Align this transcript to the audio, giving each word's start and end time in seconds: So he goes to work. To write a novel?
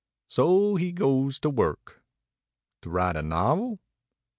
So 0.27 0.77
he 0.77 0.91
goes 0.91 1.37
to 1.41 1.51
work. 1.51 2.01
To 2.81 2.89
write 2.89 3.15
a 3.15 3.21
novel? 3.21 3.77